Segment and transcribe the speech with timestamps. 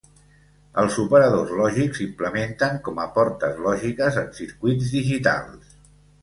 [0.83, 5.71] Els operadors lògics s'implementen com a portes lògiques en circuits digitals.